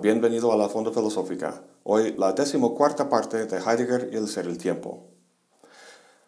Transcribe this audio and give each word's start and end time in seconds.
Bienvenido 0.00 0.52
a 0.52 0.56
la 0.56 0.68
Fonda 0.68 0.92
Filosófica. 0.92 1.60
Hoy 1.82 2.14
la 2.16 2.32
decimocuarta 2.32 3.08
parte 3.08 3.46
de 3.46 3.56
Heidegger 3.58 4.10
y 4.12 4.16
el 4.16 4.28
ser 4.28 4.46
el 4.46 4.56
tiempo. 4.56 5.08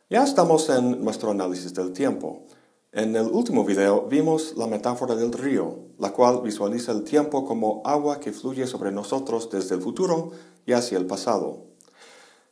Ya 0.09 0.25
estamos 0.25 0.69
en 0.71 1.05
nuestro 1.05 1.31
análisis 1.31 1.73
del 1.73 1.93
tiempo. 1.93 2.47
En 2.91 3.15
el 3.15 3.27
último 3.27 3.65
video 3.65 4.07
vimos 4.09 4.55
la 4.57 4.67
metáfora 4.67 5.15
del 5.15 5.33
río, 5.33 5.79
la 5.99 6.11
cual 6.11 6.41
visualiza 6.43 6.91
el 6.91 7.05
tiempo 7.05 7.45
como 7.45 7.81
agua 7.85 8.19
que 8.19 8.33
fluye 8.33 8.67
sobre 8.67 8.91
nosotros 8.91 9.49
desde 9.51 9.77
el 9.77 9.83
futuro 9.83 10.33
y 10.67 10.73
hacia 10.73 10.99
el 10.99 11.07
pasado. 11.07 11.59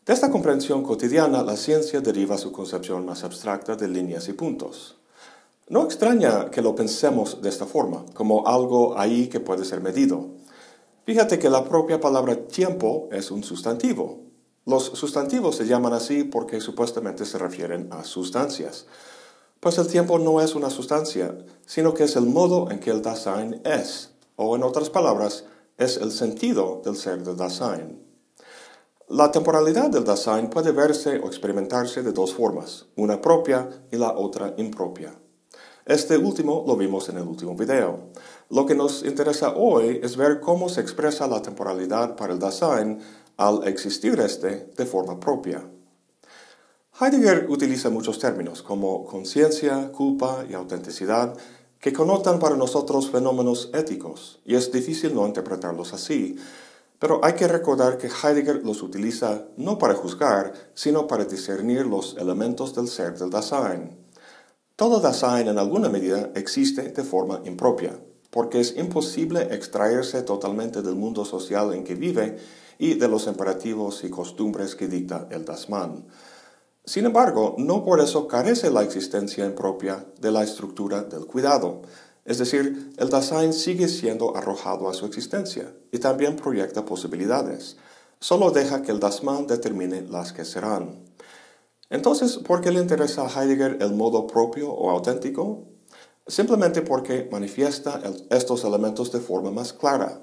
De 0.07 0.12
esta 0.12 0.30
comprensión 0.30 0.85
cotidiana, 0.85 1.43
la 1.43 1.57
ciencia 1.57 2.00
deriva 2.00 2.39
su 2.39 2.53
concepción 2.53 3.04
más 3.04 3.25
abstracta 3.25 3.75
de 3.75 3.89
líneas 3.89 4.29
y 4.29 4.35
puntos. 4.35 4.98
No 5.68 5.82
extraña 5.82 6.48
que 6.50 6.62
lo 6.62 6.76
pensemos 6.76 7.43
de 7.43 7.48
esta 7.48 7.66
forma, 7.66 8.04
como 8.14 8.46
algo 8.46 8.96
ahí 8.96 9.26
que 9.26 9.40
puede 9.40 9.64
ser 9.64 9.80
medido. 9.80 10.39
Fíjate 11.08 11.39
que 11.39 11.48
la 11.48 11.64
propia 11.64 11.98
palabra 11.98 12.36
tiempo 12.36 13.08
es 13.11 13.30
un 13.30 13.43
sustantivo. 13.43 14.26
Los 14.67 14.85
sustantivos 14.85 15.57
se 15.57 15.64
llaman 15.64 15.94
así 15.94 16.22
porque 16.22 16.61
supuestamente 16.61 17.25
se 17.25 17.39
refieren 17.39 17.89
a 17.90 18.04
sustancias. 18.04 18.84
Pues 19.58 19.79
el 19.79 19.89
tiempo 19.89 20.18
no 20.18 20.43
es 20.43 20.54
una 20.54 20.68
sustancia, 20.68 21.34
sino 21.64 21.94
que 21.94 22.04
es 22.04 22.17
el 22.17 22.26
modo 22.26 22.71
en 22.71 22.79
que 22.79 22.90
el 22.90 23.00
Dasein 23.00 23.62
es, 23.64 24.11
o 24.36 24.54
en 24.54 24.62
otras 24.62 24.90
palabras, 24.90 25.46
es 25.79 25.96
el 25.96 26.12
sentido 26.12 26.82
del 26.84 26.94
ser 26.94 27.25
del 27.25 27.39
Dasein. 27.39 28.04
La 29.09 29.31
temporalidad 29.31 29.89
del 29.89 30.04
Dasein 30.04 30.50
puede 30.50 30.72
verse 30.72 31.20
o 31.20 31.29
experimentarse 31.29 32.03
de 32.03 32.12
dos 32.12 32.34
formas, 32.34 32.84
una 32.97 33.19
propia 33.23 33.67
y 33.91 33.97
la 33.97 34.12
otra 34.12 34.53
impropia. 34.59 35.14
Este 35.89 36.19
último 36.19 36.64
lo 36.67 36.77
vimos 36.77 37.09
en 37.09 37.17
el 37.17 37.27
último 37.27 37.55
video. 37.56 38.11
Lo 38.51 38.65
que 38.65 38.75
nos 38.75 39.05
interesa 39.05 39.55
hoy 39.57 40.01
es 40.03 40.17
ver 40.17 40.41
cómo 40.41 40.71
se 40.71 40.81
expresa 40.81 41.27
la 41.27 41.43
temporalidad 41.43 42.17
para 42.17 42.33
el 42.33 42.39
Dasein 42.39 42.99
al 43.37 43.69
existir 43.69 44.19
este 44.21 44.71
de 44.75 44.87
forma 44.87 45.21
propia. 45.21 45.69
Heidegger 46.99 47.47
utiliza 47.51 47.91
muchos 47.91 48.19
términos 48.19 48.63
como 48.63 49.05
conciencia, 49.05 49.93
culpa 49.93 50.47
y 50.49 50.55
autenticidad 50.55 51.37
que 51.79 51.93
connotan 51.93 52.39
para 52.39 52.57
nosotros 52.57 53.11
fenómenos 53.11 53.71
éticos, 53.75 54.41
y 54.47 54.55
es 54.55 54.73
difícil 54.73 55.15
no 55.15 55.27
interpretarlos 55.27 55.93
así, 55.93 56.37
pero 56.99 57.21
hay 57.23 57.35
que 57.35 57.49
recordar 57.49 57.99
que 57.99 58.09
Heidegger 58.09 58.65
los 58.65 58.83
utiliza 58.83 59.45
no 59.59 59.77
para 59.77 59.95
juzgar, 59.95 60.55
sino 60.73 61.07
para 61.07 61.27
discernir 61.27 61.85
los 61.85 62.17
elementos 62.17 62.75
del 62.75 62.89
ser 62.89 63.19
del 63.19 63.29
Dasein. 63.29 63.97
Todo 64.75 65.01
Dasein 65.01 65.49
en 65.49 65.59
alguna 65.59 65.91
medida 65.91 66.31
existe 66.35 66.91
de 66.91 67.05
forma 67.05 67.43
impropia, 67.45 68.01
porque 68.31 68.61
es 68.61 68.77
imposible 68.77 69.55
extraerse 69.55 70.23
totalmente 70.23 70.83
del 70.83 70.95
mundo 70.95 71.25
social 71.25 71.73
en 71.75 71.84
que 71.84 71.95
vive 71.95 72.39
y 72.79 72.95
de 72.95 73.09
los 73.09 73.27
imperativos 73.27 74.05
y 74.05 74.11
costumbres 74.11 74.75
que 74.75 74.89
dicta 74.89 75.29
el 75.31 75.45
Dasman. 75.45 76.07
Sin 76.85 77.05
embargo, 77.05 77.55
no 77.59 77.85
por 77.85 78.01
eso 78.01 78.29
carece 78.29 78.70
la 78.70 78.83
existencia 78.83 79.45
impropia 79.45 80.07
de 80.20 80.33
la 80.33 80.43
estructura 80.43 81.03
del 81.03 81.27
cuidado, 81.27 81.83
es 82.29 82.37
decir, 82.37 82.93
el 82.98 83.09
Dasein 83.09 83.55
sigue 83.55 83.89
siendo 83.89 84.37
arrojado 84.37 84.91
a 84.91 84.92
su 84.92 85.07
existencia 85.07 85.73
y 85.91 85.98
también 85.98 86.37
proyecta 86.37 86.85
posibilidades, 86.85 87.79
solo 88.20 88.51
deja 88.51 88.83
que 88.83 88.92
el 88.92 89.01
Dasman 89.01 89.47
determine 89.47 90.03
las 90.03 90.35
que 90.35 90.45
serán. 90.45 91.05
Entonces, 91.89 92.37
¿por 92.37 92.61
qué 92.61 92.70
le 92.70 92.81
interesa 92.81 93.27
a 93.27 93.31
Heidegger 93.31 93.79
el 93.81 93.95
modo 93.95 94.27
propio 94.27 94.70
o 94.70 94.91
auténtico? 94.91 95.65
Simplemente 96.28 96.83
porque 96.83 97.27
manifiesta 97.33 98.02
estos 98.28 98.62
elementos 98.64 99.11
de 99.11 99.18
forma 99.18 99.50
más 99.50 99.72
clara. 99.72 100.20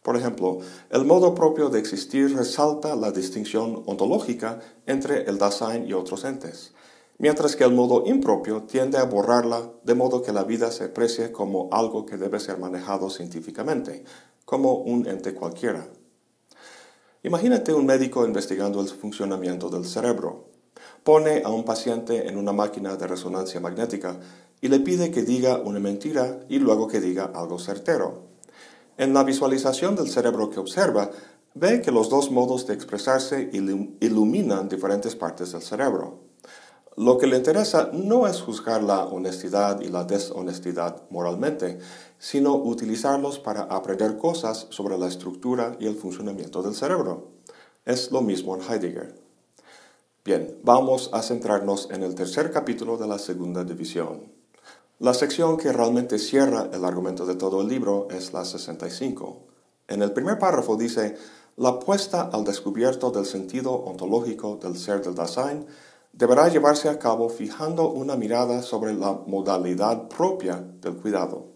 Por 0.00 0.16
ejemplo, 0.16 0.60
el 0.90 1.04
modo 1.04 1.34
propio 1.34 1.68
de 1.68 1.80
existir 1.80 2.36
resalta 2.36 2.94
la 2.94 3.10
distinción 3.10 3.82
ontológica 3.86 4.60
entre 4.86 5.24
el 5.24 5.38
Dasein 5.38 5.88
y 5.88 5.92
otros 5.92 6.24
entes, 6.24 6.72
mientras 7.18 7.56
que 7.56 7.64
el 7.64 7.74
modo 7.74 8.04
impropio 8.06 8.62
tiende 8.62 8.98
a 8.98 9.04
borrarla 9.04 9.72
de 9.82 9.94
modo 9.94 10.22
que 10.22 10.32
la 10.32 10.44
vida 10.44 10.70
se 10.70 10.84
aprecie 10.84 11.32
como 11.32 11.68
algo 11.72 12.06
que 12.06 12.16
debe 12.16 12.38
ser 12.38 12.58
manejado 12.58 13.10
científicamente, 13.10 14.04
como 14.44 14.74
un 14.74 15.08
ente 15.08 15.34
cualquiera. 15.34 15.88
Imagínate 17.24 17.74
un 17.74 17.86
médico 17.86 18.24
investigando 18.24 18.80
el 18.80 18.88
funcionamiento 18.88 19.68
del 19.68 19.84
cerebro 19.84 20.49
pone 21.04 21.42
a 21.44 21.48
un 21.48 21.64
paciente 21.64 22.28
en 22.28 22.36
una 22.36 22.52
máquina 22.52 22.96
de 22.96 23.06
resonancia 23.06 23.60
magnética 23.60 24.18
y 24.60 24.68
le 24.68 24.80
pide 24.80 25.10
que 25.10 25.22
diga 25.22 25.58
una 25.58 25.80
mentira 25.80 26.40
y 26.48 26.58
luego 26.58 26.88
que 26.88 27.00
diga 27.00 27.30
algo 27.34 27.58
certero. 27.58 28.24
En 28.96 29.14
la 29.14 29.24
visualización 29.24 29.96
del 29.96 30.08
cerebro 30.08 30.50
que 30.50 30.60
observa, 30.60 31.10
ve 31.54 31.80
que 31.80 31.90
los 31.90 32.10
dos 32.10 32.30
modos 32.30 32.66
de 32.66 32.74
expresarse 32.74 33.50
iluminan 33.52 34.68
diferentes 34.68 35.16
partes 35.16 35.52
del 35.52 35.62
cerebro. 35.62 36.20
Lo 36.96 37.16
que 37.16 37.26
le 37.26 37.36
interesa 37.36 37.90
no 37.92 38.26
es 38.26 38.42
juzgar 38.42 38.82
la 38.82 39.04
honestidad 39.06 39.80
y 39.80 39.88
la 39.88 40.04
deshonestidad 40.04 41.04
moralmente, 41.08 41.78
sino 42.18 42.54
utilizarlos 42.56 43.38
para 43.38 43.62
aprender 43.62 44.18
cosas 44.18 44.66
sobre 44.70 44.98
la 44.98 45.08
estructura 45.08 45.76
y 45.80 45.86
el 45.86 45.94
funcionamiento 45.94 46.62
del 46.62 46.74
cerebro. 46.74 47.28
Es 47.86 48.10
lo 48.10 48.20
mismo 48.20 48.54
en 48.54 48.62
Heidegger. 48.62 49.19
Bien, 50.22 50.58
vamos 50.62 51.08
a 51.14 51.22
centrarnos 51.22 51.88
en 51.90 52.02
el 52.02 52.14
tercer 52.14 52.50
capítulo 52.50 52.98
de 52.98 53.06
la 53.06 53.18
segunda 53.18 53.64
división. 53.64 54.30
La 54.98 55.14
sección 55.14 55.56
que 55.56 55.72
realmente 55.72 56.18
cierra 56.18 56.68
el 56.74 56.84
argumento 56.84 57.24
de 57.24 57.36
todo 57.36 57.62
el 57.62 57.68
libro 57.68 58.06
es 58.10 58.34
la 58.34 58.44
65. 58.44 59.38
En 59.88 60.02
el 60.02 60.12
primer 60.12 60.38
párrafo 60.38 60.76
dice, 60.76 61.16
la 61.56 61.70
apuesta 61.70 62.28
al 62.34 62.44
descubierto 62.44 63.10
del 63.10 63.24
sentido 63.24 63.72
ontológico 63.72 64.56
del 64.62 64.76
ser 64.76 65.00
del 65.00 65.14
Dasein 65.14 65.64
deberá 66.12 66.48
llevarse 66.48 66.90
a 66.90 66.98
cabo 66.98 67.30
fijando 67.30 67.88
una 67.88 68.14
mirada 68.14 68.60
sobre 68.60 68.92
la 68.92 69.12
modalidad 69.26 70.06
propia 70.08 70.62
del 70.82 70.96
cuidado. 70.96 71.46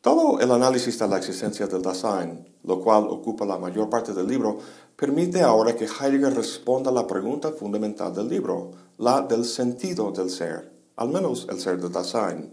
Todo 0.00 0.38
el 0.38 0.50
análisis 0.52 0.96
de 0.96 1.08
la 1.08 1.18
existencia 1.18 1.66
del 1.66 1.82
Dasein, 1.82 2.46
lo 2.62 2.80
cual 2.80 3.08
ocupa 3.08 3.44
la 3.44 3.58
mayor 3.58 3.90
parte 3.90 4.12
del 4.12 4.28
libro, 4.28 4.58
permite 4.94 5.42
ahora 5.42 5.74
que 5.74 5.86
Heidegger 5.86 6.34
responda 6.34 6.90
a 6.90 6.94
la 6.94 7.06
pregunta 7.06 7.50
fundamental 7.50 8.14
del 8.14 8.28
libro, 8.28 8.70
la 8.98 9.22
del 9.22 9.44
sentido 9.44 10.12
del 10.12 10.30
ser, 10.30 10.72
al 10.96 11.08
menos 11.08 11.48
el 11.50 11.58
ser 11.58 11.80
de 11.80 11.88
Dasein. 11.88 12.52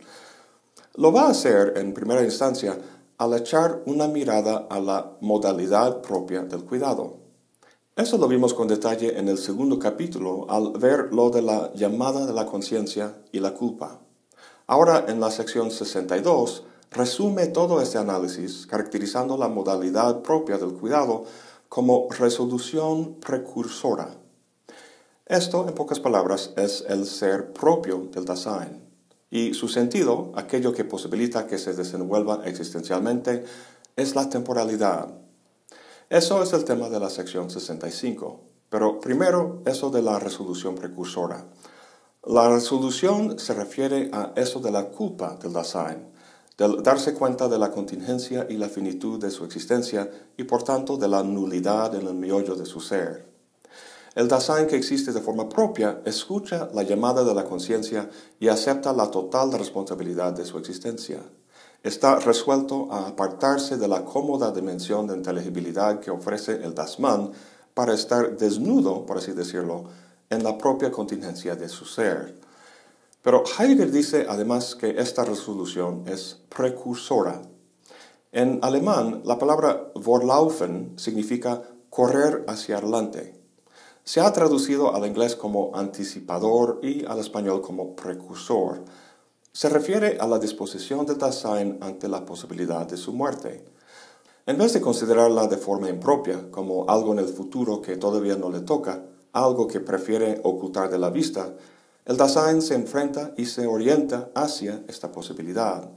Lo 0.95 1.11
va 1.11 1.23
a 1.23 1.29
hacer 1.29 1.73
en 1.77 1.93
primera 1.93 2.23
instancia 2.23 2.79
al 3.17 3.33
echar 3.35 3.83
una 3.85 4.07
mirada 4.07 4.65
a 4.69 4.79
la 4.79 5.17
modalidad 5.21 6.01
propia 6.01 6.41
del 6.43 6.63
cuidado. 6.65 7.17
Eso 7.95 8.17
lo 8.17 8.27
vimos 8.27 8.55
con 8.55 8.67
detalle 8.67 9.19
en 9.19 9.29
el 9.29 9.37
segundo 9.37 9.77
capítulo 9.77 10.47
al 10.49 10.71
ver 10.71 11.13
lo 11.13 11.29
de 11.29 11.43
la 11.43 11.71
llamada 11.73 12.25
de 12.25 12.33
la 12.33 12.47
conciencia 12.47 13.15
y 13.31 13.39
la 13.39 13.53
culpa. 13.53 14.01
Ahora 14.67 15.05
en 15.07 15.19
la 15.19 15.29
sección 15.29 15.69
62 15.69 16.63
resume 16.91 17.47
todo 17.47 17.81
este 17.81 17.97
análisis 17.97 18.67
caracterizando 18.67 19.37
la 19.37 19.47
modalidad 19.47 20.21
propia 20.21 20.57
del 20.57 20.73
cuidado 20.73 21.25
como 21.69 22.07
resolución 22.09 23.15
precursora. 23.15 24.15
Esto, 25.25 25.67
en 25.67 25.73
pocas 25.73 25.99
palabras, 25.99 26.51
es 26.55 26.85
el 26.87 27.05
ser 27.05 27.51
propio 27.51 28.09
del 28.11 28.25
Dasein, 28.25 28.85
y 29.31 29.53
su 29.53 29.67
sentido, 29.67 30.31
aquello 30.35 30.71
que 30.71 30.85
posibilita 30.85 31.47
que 31.47 31.57
se 31.57 31.73
desenvuelva 31.73 32.43
existencialmente, 32.45 33.43
es 33.95 34.15
la 34.15 34.29
temporalidad. 34.29 35.09
Eso 36.09 36.43
es 36.43 36.53
el 36.53 36.63
tema 36.63 36.89
de 36.89 36.99
la 36.99 37.09
sección 37.09 37.49
65, 37.49 38.41
pero 38.69 38.99
primero 38.99 39.63
eso 39.65 39.89
de 39.89 40.03
la 40.03 40.19
resolución 40.19 40.75
precursora. 40.75 41.45
La 42.23 42.49
resolución 42.49 43.39
se 43.39 43.53
refiere 43.53 44.09
a 44.13 44.31
eso 44.35 44.59
de 44.59 44.71
la 44.71 44.85
culpa 44.89 45.35
del 45.41 45.53
Dasein, 45.53 46.14
del 46.57 46.81
darse 46.83 47.13
cuenta 47.13 47.47
de 47.49 47.59
la 47.59 47.71
contingencia 47.71 48.47
y 48.49 48.57
la 48.57 48.69
finitud 48.69 49.19
de 49.19 49.31
su 49.31 49.43
existencia 49.43 50.09
y 50.37 50.43
por 50.45 50.63
tanto 50.63 50.97
de 50.97 51.07
la 51.07 51.23
nulidad 51.23 51.95
en 51.95 52.07
el 52.07 52.13
miollo 52.13 52.55
de 52.55 52.65
su 52.65 52.79
ser. 52.79 53.25
El 54.15 54.29
Dasein 54.29 54.65
que 54.67 54.77
existe 54.77 55.11
de 55.11 55.19
forma 55.19 55.49
propia 55.49 56.01
escucha 56.05 56.69
la 56.73 56.83
llamada 56.83 57.25
de 57.25 57.33
la 57.33 57.43
conciencia 57.43 58.09
y 58.39 58.47
acepta 58.47 58.93
la 58.93 59.11
total 59.11 59.51
responsabilidad 59.51 60.31
de 60.31 60.45
su 60.45 60.57
existencia. 60.57 61.19
Está 61.83 62.19
resuelto 62.19 62.87
a 62.91 63.09
apartarse 63.09 63.75
de 63.75 63.89
la 63.89 64.05
cómoda 64.05 64.51
dimensión 64.51 65.05
de 65.05 65.17
inteligibilidad 65.17 65.99
que 65.99 66.11
ofrece 66.11 66.63
el 66.63 66.73
Dasman 66.73 67.31
para 67.73 67.93
estar 67.93 68.37
desnudo, 68.37 69.05
por 69.05 69.17
así 69.17 69.33
decirlo, 69.33 69.83
en 70.29 70.43
la 70.45 70.57
propia 70.57 70.91
contingencia 70.91 71.57
de 71.57 71.67
su 71.67 71.83
ser. 71.83 72.35
Pero 73.25 73.43
Heidegger 73.43 73.89
dice 73.89 74.27
además 74.29 74.75
que 74.75 74.99
esta 74.99 75.25
resolución 75.25 76.03
es 76.05 76.41
precursora. 76.47 77.41
En 78.31 78.59
alemán, 78.61 79.23
la 79.25 79.39
palabra 79.39 79.91
Vorlaufen 79.95 80.93
significa 80.95 81.63
correr 81.89 82.45
hacia 82.47 82.77
adelante. 82.77 83.33
Se 84.03 84.21
ha 84.21 84.31
traducido 84.31 84.93
al 84.93 85.07
inglés 85.07 85.35
como 85.35 85.75
anticipador 85.75 86.79
y 86.83 87.03
al 87.05 87.17
español 87.17 87.63
como 87.63 87.95
precursor. 87.95 88.85
Se 89.51 89.69
refiere 89.69 90.19
a 90.19 90.27
la 90.27 90.37
disposición 90.37 91.07
de 91.07 91.15
Dasein 91.15 91.79
ante 91.81 92.07
la 92.07 92.23
posibilidad 92.25 92.85
de 92.85 92.97
su 92.97 93.11
muerte. 93.11 93.65
En 94.45 94.59
vez 94.59 94.73
de 94.73 94.81
considerarla 94.81 95.47
de 95.47 95.57
forma 95.57 95.89
impropia, 95.89 96.51
como 96.51 96.87
algo 96.87 97.13
en 97.13 97.17
el 97.17 97.29
futuro 97.29 97.81
que 97.81 97.97
todavía 97.97 98.35
no 98.35 98.51
le 98.51 98.59
toca, 98.59 99.03
algo 99.31 99.65
que 99.67 99.79
prefiere 99.79 100.39
ocultar 100.43 100.91
de 100.91 100.99
la 100.99 101.09
vista, 101.09 101.55
el 102.05 102.17
Dasein 102.17 102.61
se 102.61 102.75
enfrenta 102.75 103.33
y 103.35 103.45
se 103.45 103.65
orienta 103.65 104.29
hacia 104.35 104.83
esta 104.87 105.11
posibilidad. 105.11 105.89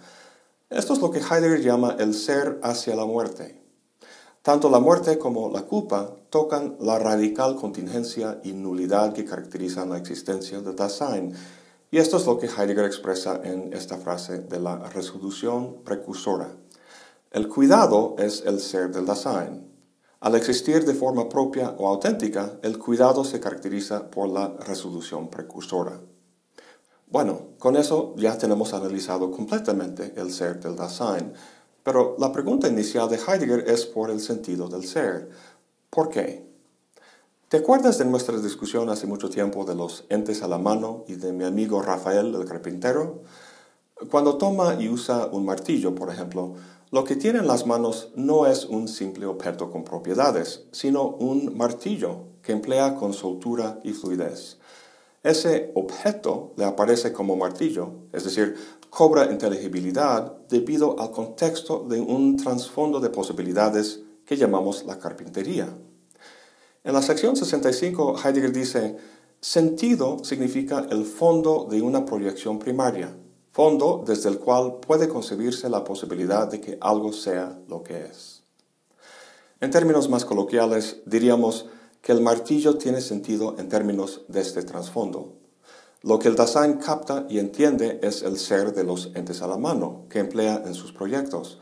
Esto 0.70 0.94
es 0.94 1.00
lo 1.00 1.10
que 1.10 1.20
Heidegger 1.20 1.60
llama 1.60 1.96
el 1.98 2.14
ser 2.14 2.58
hacia 2.62 2.96
la 2.96 3.04
muerte. 3.04 3.62
Tanto 4.42 4.70
la 4.70 4.80
muerte 4.80 5.18
como 5.18 5.50
la 5.50 5.62
culpa 5.62 6.16
tocan 6.30 6.76
la 6.80 6.98
radical 6.98 7.56
contingencia 7.56 8.40
y 8.42 8.52
nulidad 8.52 9.12
que 9.12 9.24
caracterizan 9.24 9.90
la 9.90 9.98
existencia 9.98 10.60
del 10.60 10.76
Dasein, 10.76 11.34
y 11.90 11.98
esto 11.98 12.16
es 12.16 12.26
lo 12.26 12.38
que 12.38 12.46
Heidegger 12.46 12.84
expresa 12.84 13.40
en 13.44 13.72
esta 13.72 13.96
frase 13.96 14.40
de 14.40 14.60
la 14.60 14.76
resolución 14.90 15.82
precursora. 15.84 16.48
El 17.30 17.48
cuidado 17.48 18.16
es 18.18 18.42
el 18.46 18.60
ser 18.60 18.90
del 18.90 19.06
Dasein. 19.06 19.67
Al 20.20 20.34
existir 20.34 20.84
de 20.84 20.94
forma 20.94 21.28
propia 21.28 21.76
o 21.78 21.86
auténtica, 21.86 22.58
el 22.62 22.76
cuidado 22.78 23.22
se 23.22 23.38
caracteriza 23.38 24.10
por 24.10 24.28
la 24.28 24.48
resolución 24.66 25.30
precursora. 25.30 26.00
Bueno, 27.06 27.50
con 27.58 27.76
eso 27.76 28.14
ya 28.16 28.36
tenemos 28.36 28.74
analizado 28.74 29.30
completamente 29.30 30.14
el 30.16 30.32
ser 30.32 30.58
del 30.58 30.74
Dasein, 30.74 31.32
pero 31.84 32.16
la 32.18 32.32
pregunta 32.32 32.66
inicial 32.66 33.08
de 33.08 33.16
Heidegger 33.16 33.70
es 33.70 33.86
por 33.86 34.10
el 34.10 34.18
sentido 34.18 34.68
del 34.68 34.84
ser. 34.84 35.30
¿Por 35.88 36.08
qué? 36.08 36.46
¿Te 37.48 37.58
acuerdas 37.58 37.96
de 37.96 38.04
nuestra 38.04 38.36
discusión 38.38 38.90
hace 38.90 39.06
mucho 39.06 39.30
tiempo 39.30 39.64
de 39.64 39.76
los 39.76 40.04
entes 40.10 40.42
a 40.42 40.48
la 40.48 40.58
mano 40.58 41.04
y 41.06 41.14
de 41.14 41.32
mi 41.32 41.44
amigo 41.44 41.80
Rafael 41.80 42.34
el 42.34 42.44
carpintero? 42.44 43.22
Cuando 44.10 44.36
toma 44.36 44.76
y 44.78 44.88
usa 44.88 45.26
un 45.32 45.46
martillo, 45.46 45.94
por 45.94 46.10
ejemplo, 46.10 46.56
lo 46.90 47.04
que 47.04 47.16
tiene 47.16 47.40
en 47.40 47.46
las 47.46 47.66
manos 47.66 48.12
no 48.14 48.46
es 48.46 48.64
un 48.64 48.88
simple 48.88 49.26
objeto 49.26 49.70
con 49.70 49.84
propiedades, 49.84 50.64
sino 50.72 51.06
un 51.06 51.56
martillo 51.56 52.24
que 52.42 52.52
emplea 52.52 52.94
con 52.94 53.12
soltura 53.12 53.78
y 53.84 53.92
fluidez. 53.92 54.56
Ese 55.22 55.70
objeto 55.74 56.54
le 56.56 56.64
aparece 56.64 57.12
como 57.12 57.36
martillo, 57.36 57.90
es 58.12 58.24
decir, 58.24 58.56
cobra 58.88 59.30
inteligibilidad 59.30 60.32
debido 60.48 60.98
al 60.98 61.10
contexto 61.10 61.84
de 61.86 62.00
un 62.00 62.36
trasfondo 62.36 63.00
de 63.00 63.10
posibilidades 63.10 64.00
que 64.24 64.36
llamamos 64.36 64.84
la 64.86 64.98
carpintería. 64.98 65.68
En 66.84 66.94
la 66.94 67.02
sección 67.02 67.36
65, 67.36 68.16
Heidegger 68.24 68.52
dice, 68.52 68.96
sentido 69.40 70.24
significa 70.24 70.86
el 70.90 71.04
fondo 71.04 71.66
de 71.70 71.82
una 71.82 72.06
proyección 72.06 72.58
primaria, 72.58 73.14
fondo 73.58 74.04
desde 74.06 74.28
el 74.28 74.38
cual 74.38 74.76
puede 74.78 75.08
concebirse 75.08 75.68
la 75.68 75.82
posibilidad 75.82 76.46
de 76.46 76.60
que 76.60 76.78
algo 76.80 77.12
sea 77.12 77.58
lo 77.66 77.82
que 77.82 78.04
es. 78.04 78.44
En 79.60 79.72
términos 79.72 80.08
más 80.08 80.24
coloquiales, 80.24 80.98
diríamos 81.06 81.66
que 82.00 82.12
el 82.12 82.20
martillo 82.20 82.78
tiene 82.78 83.00
sentido 83.00 83.56
en 83.58 83.68
términos 83.68 84.22
de 84.28 84.42
este 84.42 84.62
trasfondo. 84.62 85.32
Lo 86.02 86.20
que 86.20 86.28
el 86.28 86.36
Dasein 86.36 86.74
capta 86.74 87.26
y 87.28 87.40
entiende 87.40 87.98
es 88.00 88.22
el 88.22 88.38
ser 88.38 88.72
de 88.74 88.84
los 88.84 89.10
entes 89.16 89.42
a 89.42 89.48
la 89.48 89.58
mano 89.58 90.04
que 90.08 90.20
emplea 90.20 90.62
en 90.64 90.74
sus 90.74 90.92
proyectos, 90.92 91.58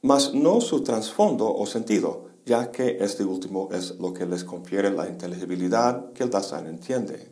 mas 0.00 0.32
no 0.32 0.62
su 0.62 0.82
trasfondo 0.82 1.54
o 1.54 1.66
sentido, 1.66 2.30
ya 2.46 2.70
que 2.70 2.96
este 3.00 3.22
último 3.22 3.68
es 3.70 3.98
lo 3.98 4.14
que 4.14 4.24
les 4.24 4.44
confiere 4.44 4.90
la 4.90 5.10
inteligibilidad 5.10 6.10
que 6.14 6.22
el 6.22 6.30
Dasein 6.30 6.68
entiende. 6.68 7.30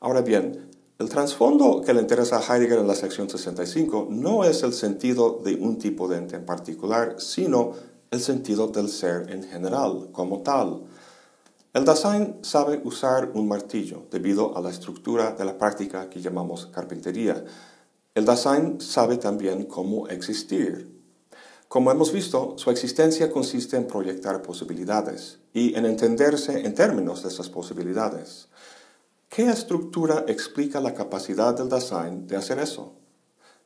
Ahora 0.00 0.22
bien, 0.22 0.73
el 0.98 1.08
trasfondo 1.08 1.82
que 1.82 1.92
le 1.92 2.00
interesa 2.00 2.38
a 2.38 2.56
Heidegger 2.56 2.78
en 2.78 2.86
la 2.86 2.94
sección 2.94 3.28
65 3.28 4.08
no 4.10 4.44
es 4.44 4.62
el 4.62 4.72
sentido 4.72 5.40
de 5.44 5.56
un 5.56 5.78
tipo 5.78 6.06
de 6.06 6.18
ente 6.18 6.36
en 6.36 6.46
particular, 6.46 7.16
sino 7.18 7.72
el 8.12 8.20
sentido 8.20 8.68
del 8.68 8.88
ser 8.88 9.28
en 9.30 9.42
general, 9.42 10.10
como 10.12 10.42
tal. 10.42 10.84
El 11.72 11.84
Dasein 11.84 12.38
sabe 12.42 12.80
usar 12.84 13.32
un 13.34 13.48
martillo 13.48 14.04
debido 14.08 14.56
a 14.56 14.60
la 14.60 14.70
estructura 14.70 15.32
de 15.32 15.44
la 15.44 15.58
práctica 15.58 16.08
que 16.08 16.20
llamamos 16.20 16.66
carpintería. 16.66 17.44
El 18.14 18.24
Dasein 18.24 18.80
sabe 18.80 19.16
también 19.16 19.64
cómo 19.64 20.06
existir. 20.06 20.94
Como 21.66 21.90
hemos 21.90 22.12
visto, 22.12 22.54
su 22.56 22.70
existencia 22.70 23.32
consiste 23.32 23.76
en 23.76 23.88
proyectar 23.88 24.40
posibilidades 24.42 25.40
y 25.52 25.74
en 25.74 25.86
entenderse 25.86 26.64
en 26.64 26.72
términos 26.72 27.24
de 27.24 27.30
esas 27.30 27.48
posibilidades. 27.48 28.46
¿Qué 29.34 29.50
estructura 29.50 30.26
explica 30.28 30.78
la 30.78 30.94
capacidad 30.94 31.54
del 31.54 31.68
Dasein 31.68 32.24
de 32.28 32.36
hacer 32.36 32.60
eso? 32.60 32.92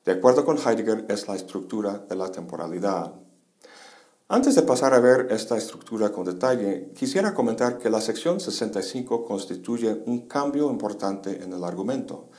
De 0.03 0.13
acuerdo 0.13 0.43
con 0.43 0.57
Heidegger, 0.57 1.05
es 1.11 1.29
la 1.29 1.37
estructura 1.37 2.07
de 2.09 2.17
la 2.17 2.33
temporalidad. 2.33 3.13
Antes 4.29 4.55
de 4.55 4.63
pasar 4.63 4.95
a 4.95 4.99
ver 4.99 5.27
esta 5.31 5.59
estructura 5.59 6.11
con 6.11 6.25
detalle, 6.25 6.91
quisiera 6.97 7.35
comentar 7.35 7.77
que 7.77 7.91
la 7.91 8.01
sección 8.01 8.41
65 8.41 9.27
constituye 9.27 10.03
un 10.07 10.27
cambio 10.27 10.71
importante 10.71 11.45
en 11.45 11.53
el 11.53 11.63
argumento. 11.63 12.31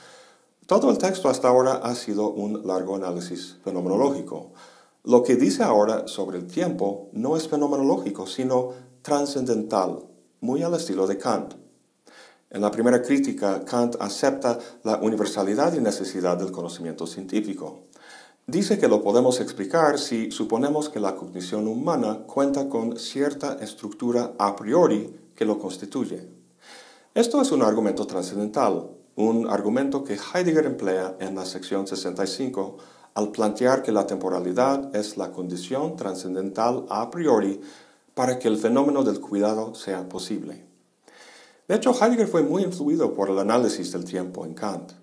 Todo 0.66 0.90
el 0.90 0.98
texto 0.98 1.30
hasta 1.30 1.50
ahora 1.50 1.74
ha 1.74 1.94
sido 1.94 2.32
un 2.32 2.66
largo 2.66 2.96
análisis 2.96 3.60
fenomenológico. 3.64 4.54
Lo 5.04 5.22
que 5.22 5.36
dice 5.36 5.62
ahora 5.62 6.08
sobre 6.08 6.40
el 6.40 6.48
tiempo 6.48 7.10
no 7.14 7.38
es 7.38 7.48
fenomenológico, 7.48 8.26
sino 8.26 8.72
trascendental, 9.04 10.00
muy 10.42 10.64
al 10.64 10.74
estilo 10.74 11.06
de 11.06 11.20
Kant. 11.20 11.69
En 12.52 12.62
la 12.62 12.72
primera 12.72 13.00
crítica, 13.04 13.64
Kant 13.64 13.98
acepta 14.00 14.58
la 14.84 14.98
universalidad 14.98 15.74
y 15.76 15.82
necesidad 15.82 16.36
del 16.36 16.52
conocimiento 16.52 17.06
científico. 17.06 17.84
Dice 18.48 18.80
que 18.80 18.88
lo 18.88 19.04
podemos 19.04 19.40
explicar 19.40 20.00
si 20.00 20.32
suponemos 20.32 20.90
que 20.90 21.00
la 21.00 21.16
cognición 21.16 21.68
humana 21.68 22.24
cuenta 22.26 22.68
con 22.68 22.98
cierta 22.98 23.60
estructura 23.62 24.34
a 24.40 24.56
priori 24.56 25.16
que 25.36 25.46
lo 25.46 25.60
constituye. 25.60 26.28
Esto 27.14 27.40
es 27.40 27.52
un 27.52 27.62
argumento 27.62 28.08
trascendental, 28.08 28.90
un 29.16 29.48
argumento 29.48 30.04
que 30.04 30.18
Heidegger 30.18 30.66
emplea 30.66 31.18
en 31.20 31.36
la 31.36 31.46
sección 31.46 31.86
65 31.86 32.78
al 33.14 33.32
plantear 33.32 33.84
que 33.84 33.92
la 33.92 34.08
temporalidad 34.08 34.96
es 34.96 35.18
la 35.18 35.32
condición 35.32 35.96
trascendental 35.96 36.88
a 36.90 37.12
priori 37.12 37.62
para 38.16 38.40
que 38.40 38.48
el 38.48 38.58
fenómeno 38.58 39.04
del 39.04 39.20
cuidado 39.20 39.76
sea 39.76 40.10
posible. 40.10 40.69
De 41.70 41.76
hecho, 41.76 41.94
Heidegger 41.94 42.28
fue 42.28 42.42
muy 42.42 42.64
influido 42.64 43.14
por 43.14 43.30
el 43.30 43.38
análisis 43.38 43.92
del 43.92 44.04
tiempo 44.04 44.44
en 44.44 44.56
Kant. 44.56 44.94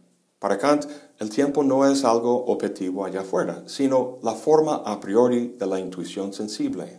Para 0.40 0.58
Kant, 0.58 0.86
el 1.20 1.30
tiempo 1.30 1.62
no 1.62 1.88
es 1.88 2.04
algo 2.04 2.44
objetivo 2.46 3.04
allá 3.04 3.20
afuera, 3.20 3.62
sino 3.66 4.18
la 4.24 4.32
forma 4.32 4.82
a 4.84 4.98
priori 4.98 5.54
de 5.56 5.64
la 5.64 5.78
intuición 5.78 6.32
sensible. 6.32 6.98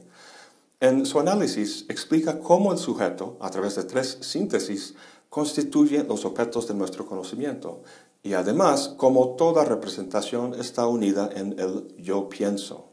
En 0.79 1.05
su 1.05 1.19
análisis 1.19 1.83
explica 1.89 2.39
cómo 2.39 2.71
el 2.71 2.77
sujeto, 2.77 3.35
a 3.41 3.49
través 3.49 3.75
de 3.75 3.83
tres 3.83 4.17
síntesis, 4.21 4.95
constituye 5.27 6.05
los 6.05 6.23
objetos 6.23 6.69
de 6.69 6.73
nuestro 6.73 7.05
conocimiento 7.05 7.81
y 8.23 8.35
además 8.35 8.93
cómo 8.95 9.35
toda 9.35 9.65
representación 9.65 10.53
está 10.53 10.87
unida 10.87 11.29
en 11.35 11.59
el 11.59 11.93
yo 11.97 12.29
pienso. 12.29 12.85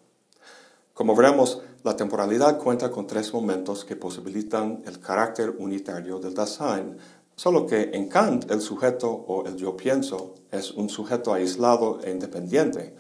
Como 0.93 1.15
veremos, 1.15 1.61
la 1.85 1.95
temporalidad 1.95 2.59
cuenta 2.59 2.91
con 2.91 3.07
tres 3.07 3.33
momentos 3.35 3.85
que 3.85 3.95
posibilitan 3.95 4.83
el 4.87 5.01
carácter 5.01 5.51
unitario 5.59 6.19
del 6.19 6.33
Dasein, 6.33 6.97
solo 7.37 7.67
que 7.67 7.91
en 7.93 8.09
Kant 8.09 8.51
el 8.51 8.63
sujeto 8.63 9.11
o 9.11 9.47
el 9.47 9.57
yo 9.57 9.77
pienso 9.77 10.35
es 10.51 10.71
un 10.71 10.89
sujeto 10.89 11.35
aislado 11.35 12.01
e 12.03 12.11
independiente, 12.11 12.97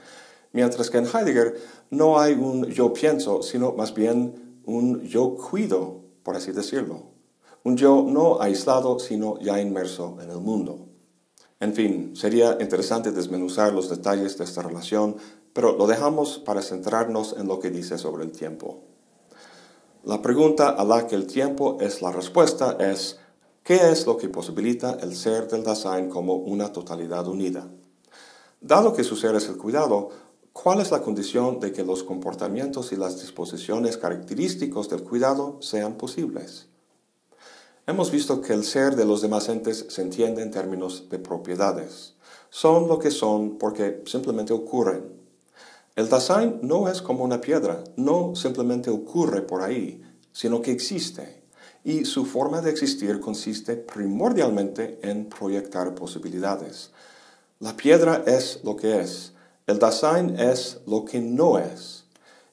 mientras 0.52 0.90
que 0.90 0.98
en 0.98 1.06
Heidegger 1.06 1.58
no 1.90 2.20
hay 2.20 2.34
un 2.34 2.66
yo 2.66 2.92
pienso, 2.92 3.42
sino 3.42 3.72
más 3.72 3.94
bien 3.94 4.60
un 4.66 5.00
yo 5.00 5.34
cuido, 5.34 6.02
por 6.22 6.36
así 6.36 6.52
decirlo. 6.52 7.14
Un 7.62 7.78
yo 7.78 8.04
no 8.06 8.42
aislado, 8.42 8.98
sino 8.98 9.40
ya 9.40 9.58
inmerso 9.62 10.18
en 10.20 10.28
el 10.28 10.40
mundo. 10.40 10.88
En 11.58 11.72
fin, 11.72 12.14
sería 12.14 12.58
interesante 12.60 13.12
desmenuzar 13.12 13.72
los 13.72 13.88
detalles 13.88 14.36
de 14.36 14.44
esta 14.44 14.60
relación, 14.60 15.16
pero 15.54 15.78
lo 15.78 15.86
dejamos 15.86 16.38
para 16.38 16.60
centrarnos 16.60 17.36
en 17.38 17.48
lo 17.48 17.60
que 17.60 17.70
dice 17.70 17.96
sobre 17.96 18.24
el 18.24 18.32
tiempo. 18.32 18.82
La 20.04 20.20
pregunta 20.20 20.68
a 20.68 20.84
la 20.84 21.06
que 21.06 21.14
el 21.14 21.26
tiempo 21.26 21.78
es 21.80 22.02
la 22.02 22.12
respuesta 22.12 22.76
es, 22.78 23.18
¿qué 23.62 23.90
es 23.90 24.04
lo 24.06 24.18
que 24.18 24.28
posibilita 24.28 24.98
el 25.00 25.16
ser 25.16 25.48
del 25.48 25.64
Dasein 25.64 26.10
como 26.10 26.34
una 26.34 26.72
totalidad 26.72 27.26
unida? 27.26 27.66
Dado 28.60 28.92
que 28.92 29.04
su 29.04 29.16
ser 29.16 29.34
es 29.36 29.48
el 29.48 29.56
cuidado, 29.56 30.10
¿cuál 30.52 30.80
es 30.80 30.90
la 30.90 31.00
condición 31.00 31.60
de 31.60 31.72
que 31.72 31.84
los 31.84 32.02
comportamientos 32.02 32.92
y 32.92 32.96
las 32.96 33.20
disposiciones 33.20 33.96
característicos 33.96 34.90
del 34.90 35.04
cuidado 35.04 35.58
sean 35.62 35.94
posibles? 35.94 36.66
Hemos 37.86 38.10
visto 38.10 38.40
que 38.40 38.54
el 38.54 38.64
ser 38.64 38.96
de 38.96 39.04
los 39.04 39.22
demás 39.22 39.48
entes 39.48 39.86
se 39.88 40.02
entiende 40.02 40.42
en 40.42 40.50
términos 40.50 41.08
de 41.10 41.18
propiedades. 41.18 42.14
Son 42.50 42.88
lo 42.88 42.98
que 42.98 43.10
son 43.10 43.58
porque 43.58 44.02
simplemente 44.06 44.52
ocurren. 44.52 45.23
El 45.96 46.08
Dasein 46.08 46.58
no 46.62 46.88
es 46.88 47.00
como 47.00 47.22
una 47.22 47.40
piedra, 47.40 47.84
no 47.96 48.34
simplemente 48.34 48.90
ocurre 48.90 49.42
por 49.42 49.62
ahí, 49.62 50.02
sino 50.32 50.60
que 50.60 50.72
existe. 50.72 51.44
Y 51.84 52.04
su 52.04 52.26
forma 52.26 52.60
de 52.60 52.70
existir 52.70 53.20
consiste 53.20 53.76
primordialmente 53.76 54.98
en 55.02 55.28
proyectar 55.28 55.94
posibilidades. 55.94 56.90
La 57.60 57.76
piedra 57.76 58.24
es 58.26 58.60
lo 58.64 58.74
que 58.74 59.00
es, 59.00 59.34
el 59.66 59.78
Dasein 59.78 60.38
es 60.38 60.80
lo 60.86 61.04
que 61.04 61.20
no 61.20 61.58
es. 61.58 62.04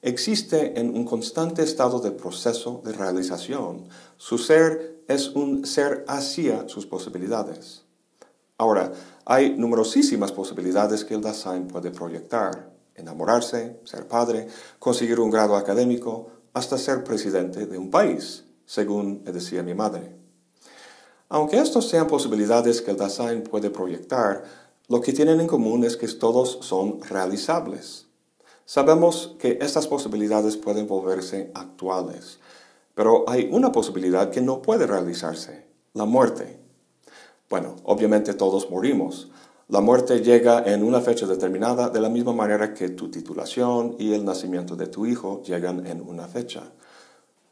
existe 0.03 0.79
en 0.79 0.95
un 0.95 1.05
constante 1.05 1.61
estado 1.61 1.99
de 1.99 2.11
proceso 2.11 2.81
de 2.83 2.93
realización. 2.93 3.87
Su 4.17 4.37
ser 4.37 5.03
es 5.07 5.29
un 5.29 5.65
ser 5.65 6.05
hacia 6.07 6.67
sus 6.69 6.85
posibilidades. 6.85 7.83
Ahora, 8.57 8.93
hay 9.25 9.55
numerosísimas 9.57 10.31
posibilidades 10.31 11.05
que 11.05 11.15
el 11.15 11.21
Dasein 11.21 11.67
puede 11.67 11.91
proyectar. 11.91 12.71
Enamorarse, 12.95 13.79
ser 13.85 14.07
padre, 14.07 14.47
conseguir 14.79 15.19
un 15.19 15.31
grado 15.31 15.55
académico, 15.55 16.27
hasta 16.53 16.77
ser 16.77 17.03
presidente 17.03 17.65
de 17.65 17.77
un 17.77 17.89
país, 17.89 18.43
según 18.65 19.23
decía 19.23 19.63
mi 19.63 19.73
madre. 19.73 20.15
Aunque 21.29 21.59
estos 21.59 21.87
sean 21.87 22.07
posibilidades 22.07 22.81
que 22.81 22.91
el 22.91 22.97
Dasein 22.97 23.43
puede 23.43 23.69
proyectar, 23.69 24.43
lo 24.89 24.99
que 24.99 25.13
tienen 25.13 25.39
en 25.39 25.47
común 25.47 25.85
es 25.85 25.95
que 25.95 26.07
todos 26.09 26.59
son 26.61 27.01
realizables. 27.01 28.07
Sabemos 28.65 29.35
que 29.39 29.57
estas 29.61 29.87
posibilidades 29.87 30.57
pueden 30.57 30.87
volverse 30.87 31.49
actuales, 31.53 32.39
pero 32.93 33.23
hay 33.29 33.49
una 33.51 33.71
posibilidad 33.71 34.29
que 34.29 34.41
no 34.41 34.61
puede 34.61 34.87
realizarse, 34.87 35.65
la 35.93 36.05
muerte. 36.05 36.59
Bueno, 37.49 37.77
obviamente 37.83 38.33
todos 38.33 38.69
morimos. 38.69 39.31
La 39.71 39.79
muerte 39.79 40.19
llega 40.19 40.65
en 40.65 40.83
una 40.83 40.99
fecha 40.99 41.25
determinada 41.25 41.89
de 41.89 42.01
la 42.01 42.09
misma 42.09 42.33
manera 42.33 42.73
que 42.73 42.89
tu 42.89 43.09
titulación 43.09 43.95
y 43.97 44.13
el 44.13 44.25
nacimiento 44.25 44.75
de 44.75 44.87
tu 44.87 45.05
hijo 45.05 45.41
llegan 45.43 45.87
en 45.87 46.01
una 46.01 46.27
fecha. 46.27 46.73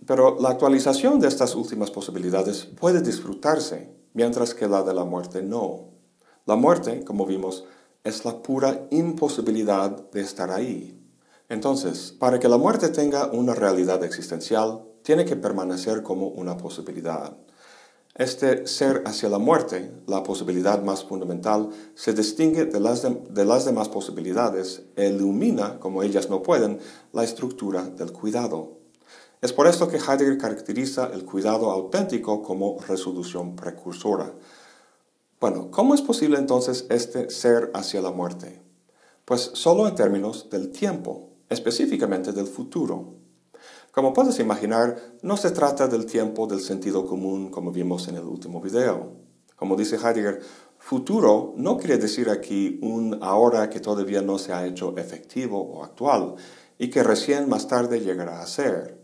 Pero 0.05 0.37
la 0.37 0.49
actualización 0.49 1.21
de 1.21 1.29
estas 1.29 1.55
últimas 1.55 1.91
posibilidades 1.91 2.65
puede 2.77 3.01
disfrutarse, 3.01 3.95
mientras 4.13 4.53
que 4.53 4.67
la 4.67 4.83
de 4.83 4.93
la 4.93 5.05
muerte 5.05 5.41
no. 5.41 5.91
La 6.45 6.57
muerte, 6.57 7.05
como 7.05 7.25
vimos, 7.25 7.63
es 8.03 8.25
la 8.25 8.43
pura 8.43 8.85
imposibilidad 8.91 9.89
de 10.11 10.19
estar 10.19 10.51
ahí. 10.51 11.01
Entonces, 11.47 12.13
para 12.19 12.37
que 12.37 12.49
la 12.49 12.57
muerte 12.57 12.89
tenga 12.89 13.27
una 13.31 13.55
realidad 13.55 14.03
existencial, 14.03 14.83
tiene 15.03 15.23
que 15.23 15.37
permanecer 15.37 16.03
como 16.03 16.27
una 16.27 16.57
posibilidad. 16.57 17.37
Este 18.15 18.67
ser 18.67 19.03
hacia 19.05 19.29
la 19.29 19.37
muerte, 19.37 19.91
la 20.07 20.23
posibilidad 20.23 20.81
más 20.83 21.05
fundamental, 21.05 21.69
se 21.95 22.13
distingue 22.13 22.65
de 22.65 22.79
las, 22.79 23.03
de, 23.03 23.45
las, 23.45 23.65
demás 23.65 23.87
posibilidades 23.87 24.83
e 24.95 25.07
ilumina, 25.07 25.79
como 25.79 26.03
ellas 26.03 26.29
no 26.29 26.43
pueden, 26.43 26.79
la 27.13 27.23
estructura 27.23 27.83
del 27.83 28.11
cuidado. 28.11 28.79
Es 29.41 29.53
por 29.53 29.67
esto 29.67 29.87
que 29.87 29.97
Heidegger 29.97 30.37
caracteriza 30.37 31.11
el 31.13 31.23
cuidado 31.23 31.71
auténtico 31.71 32.41
como 32.41 32.77
resolución 32.87 33.55
precursora. 33.55 34.33
Bueno, 35.39 35.71
¿cómo 35.71 35.95
es 35.95 36.01
posible 36.01 36.37
entonces 36.37 36.85
este 36.89 37.29
ser 37.29 37.71
hacia 37.73 38.01
la 38.01 38.11
muerte? 38.11 38.61
Pues 39.23 39.51
solo 39.53 39.87
en 39.87 39.95
términos 39.95 40.49
del 40.49 40.71
tiempo, 40.71 41.29
específicamente 41.47 42.33
del 42.33 42.47
futuro. 42.47 43.13
Como 43.91 44.13
puedes 44.13 44.39
imaginar, 44.39 44.97
no 45.23 45.35
se 45.35 45.49
trata 45.51 45.87
del 45.87 46.05
tiempo 46.05 46.45
del 46.45 46.61
sentido 46.61 47.05
común 47.05 47.49
como 47.49 47.71
vimos 47.71 48.07
en 48.07 48.15
el 48.15 48.23
último 48.23 48.61
video. 48.61 49.13
Como 49.55 49.75
dice 49.75 49.95
Heidegger, 49.95 50.41
futuro 50.77 51.53
no 51.57 51.77
quiere 51.77 51.97
decir 51.97 52.29
aquí 52.29 52.79
un 52.83 53.17
ahora 53.21 53.69
que 53.69 53.79
todavía 53.79 54.21
no 54.21 54.37
se 54.37 54.53
ha 54.53 54.65
hecho 54.65 54.95
efectivo 54.97 55.59
o 55.59 55.83
actual 55.83 56.35
y 56.77 56.89
que 56.89 57.03
recién 57.03 57.49
más 57.49 57.67
tarde 57.67 57.99
llegará 57.99 58.41
a 58.41 58.47
ser. 58.47 58.99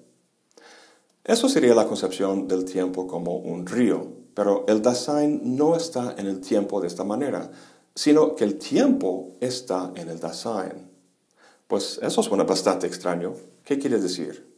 Eso 1.24 1.50
sería 1.50 1.74
la 1.74 1.88
concepción 1.88 2.48
del 2.48 2.64
tiempo 2.64 3.08
como 3.08 3.38
un 3.38 3.66
río, 3.66 4.08
pero 4.36 4.66
el 4.68 4.84
Dasein 4.84 5.58
no 5.58 5.76
está 5.76 6.14
en 6.18 6.28
el 6.28 6.40
tiempo 6.40 6.80
de 6.80 6.88
esta 6.88 7.04
manera, 7.04 7.50
sino 7.96 8.36
que 8.36 8.44
el 8.44 8.60
tiempo 8.60 9.36
está 9.42 9.92
en 9.96 10.10
el 10.10 10.20
Dasein. 10.20 10.92
Pues 11.68 12.00
eso 12.04 12.22
suena 12.22 12.44
bastante 12.44 12.86
extraño. 12.86 13.34
¿Qué 13.64 13.80
quiere 13.80 14.00
decir? 14.00 14.55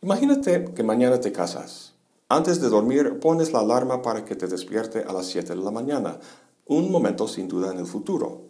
Imagínate 0.00 0.72
que 0.76 0.84
mañana 0.84 1.18
te 1.18 1.32
casas. 1.32 1.94
Antes 2.28 2.60
de 2.60 2.68
dormir 2.68 3.18
pones 3.18 3.52
la 3.52 3.58
alarma 3.58 4.00
para 4.00 4.24
que 4.24 4.36
te 4.36 4.46
despierte 4.46 5.02
a 5.02 5.12
las 5.12 5.26
7 5.26 5.56
de 5.56 5.60
la 5.60 5.72
mañana, 5.72 6.20
un 6.66 6.92
momento 6.92 7.26
sin 7.26 7.48
duda 7.48 7.72
en 7.72 7.78
el 7.78 7.86
futuro. 7.86 8.42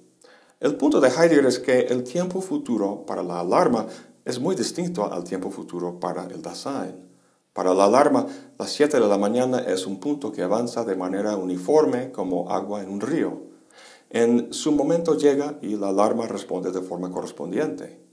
El 0.61 0.77
punto 0.77 1.01
de 1.01 1.09
Heidegger 1.09 1.47
es 1.47 1.59
que 1.59 1.81
el 1.87 2.05
tiempo 2.05 2.43
futuro 2.43 3.07
para 3.07 3.23
la 3.23 3.41
alarma 3.41 3.87
es 4.27 4.39
muy 4.39 4.57
distinto 4.57 5.11
al 5.11 5.25
tiempo 5.25 5.51
futuro 5.51 5.99
para 5.99 6.25
el 6.27 6.43
Dasein. 6.43 7.09
Para 7.55 7.73
la 7.73 7.85
alarma, 7.85 8.27
las 8.59 8.71
7 8.71 9.01
de 9.01 9.09
la 9.09 9.17
mañana 9.17 9.61
es 9.61 9.87
un 9.87 10.01
punto 10.01 10.31
que 10.31 10.43
avanza 10.43 10.85
de 10.85 10.97
manera 10.97 11.35
uniforme 11.39 12.13
como 12.13 12.51
agua 12.51 12.83
en 12.83 12.91
un 12.91 13.01
río. 13.01 13.41
En 14.11 14.53
su 14.53 14.73
momento 14.73 15.17
llega 15.17 15.59
y 15.63 15.77
la 15.77 15.89
alarma 15.89 16.27
responde 16.27 16.73
de 16.73 16.83
forma 16.83 17.11
correspondiente. 17.11 18.08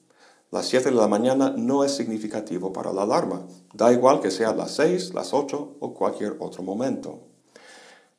Las 0.55 0.67
7 0.67 0.89
de 0.89 0.95
la 0.95 1.09
mañana 1.09 1.53
no 1.57 1.83
es 1.83 1.91
significativo 1.91 2.71
para 2.71 2.93
la 2.93 3.01
alarma. 3.01 3.45
Da 3.74 3.91
igual 3.91 4.21
que 4.21 4.31
sea 4.31 4.55
las 4.55 4.71
6, 4.75 5.13
las 5.13 5.33
8 5.33 5.75
o 5.81 5.93
cualquier 5.93 6.38
otro 6.39 6.63
momento. 6.63 7.19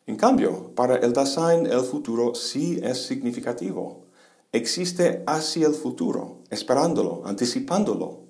En 0.06 0.16
cambio, 0.16 0.74
para 0.74 0.96
el 0.96 1.14
Dasein 1.14 1.64
el 1.64 1.80
futuro 1.80 2.34
sí 2.34 2.78
es 2.82 3.06
significativo. 3.06 4.04
Existe 4.52 5.24
hacia 5.26 5.66
el 5.66 5.72
futuro, 5.72 6.42
esperándolo, 6.50 7.22
anticipándolo. 7.24 8.24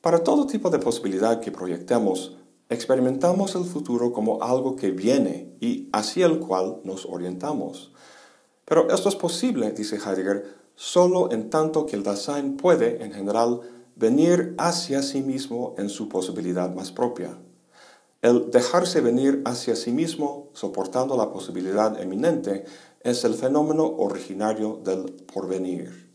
Para 0.00 0.24
todo 0.24 0.46
tipo 0.46 0.70
de 0.70 0.78
posibilidad 0.78 1.40
que 1.40 1.52
proyectemos, 1.52 2.38
experimentamos 2.70 3.54
el 3.54 3.64
futuro 3.66 4.14
como 4.14 4.42
algo 4.42 4.76
que 4.76 4.92
viene 4.92 5.58
y 5.60 5.90
hacia 5.92 6.24
el 6.24 6.38
cual 6.38 6.80
nos 6.84 7.04
orientamos. 7.04 7.92
Pero 8.64 8.90
esto 8.90 9.10
es 9.10 9.16
posible, 9.16 9.72
dice 9.72 9.96
Heidegger, 9.96 10.59
solo 10.80 11.30
en 11.30 11.50
tanto 11.50 11.84
que 11.84 11.94
el 11.94 12.02
Dasein 12.02 12.56
puede, 12.56 13.04
en 13.04 13.12
general, 13.12 13.60
venir 13.96 14.54
hacia 14.56 15.02
sí 15.02 15.20
mismo 15.20 15.74
en 15.76 15.90
su 15.90 16.08
posibilidad 16.08 16.74
más 16.74 16.90
propia. 16.90 17.36
El 18.22 18.50
dejarse 18.50 19.02
venir 19.02 19.42
hacia 19.44 19.76
sí 19.76 19.92
mismo, 19.92 20.48
soportando 20.54 21.18
la 21.18 21.30
posibilidad 21.30 22.00
eminente, 22.00 22.64
es 23.02 23.24
el 23.24 23.34
fenómeno 23.34 23.84
originario 23.84 24.80
del 24.82 25.12
porvenir. 25.30 26.08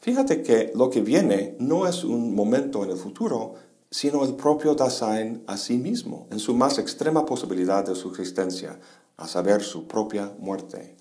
Fíjate 0.00 0.42
que 0.42 0.70
lo 0.74 0.90
que 0.90 1.00
viene 1.00 1.56
no 1.58 1.86
es 1.86 2.04
un 2.04 2.34
momento 2.34 2.84
en 2.84 2.90
el 2.90 2.98
futuro, 2.98 3.54
sino 3.90 4.22
el 4.22 4.34
propio 4.34 4.74
Dasein 4.74 5.44
a 5.46 5.56
sí 5.56 5.78
mismo, 5.78 6.26
en 6.30 6.40
su 6.40 6.54
más 6.54 6.78
extrema 6.78 7.24
posibilidad 7.24 7.86
de 7.86 7.94
subsistencia, 7.94 8.78
a 9.16 9.26
saber, 9.26 9.62
su 9.62 9.88
propia 9.88 10.30
muerte. 10.38 10.99